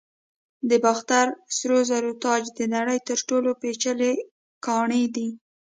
[0.69, 1.27] د باختر
[1.57, 4.13] سرو زرو تاج د نړۍ تر ټولو پیچلي
[4.65, 5.29] ګاڼې دي